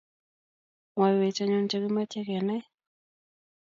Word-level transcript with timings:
Mwaiwech 0.95 1.37
anyun 1.43 1.69
che 1.69 1.77
kimache 1.83 2.21
kenai 2.27 2.65